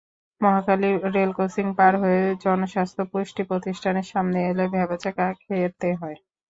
Mohakhali 0.41 0.87
rail crossing 1.15 1.67
পার 1.77 1.93
হয়ে 2.01 2.21
জনস্বাস্থ্য 2.45 3.03
পুষ্টি 3.11 3.43
প্রতিষ্ঠানের 3.49 4.07
সামনে 4.11 4.39
এলে 4.49 4.65
ভ্যাবাচেকা 4.73 5.25
খেতে 5.41 5.89
হয়। 6.01 6.17